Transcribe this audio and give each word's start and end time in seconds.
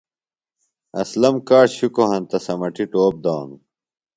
اسلم 1.01 1.35
کاڇ 1.47 1.67
شکو 1.77 2.03
ہینتہ 2.09 2.37
سمٹی 2.45 2.85
ٹوپ 2.91 3.13
دانو۔ 3.23 3.55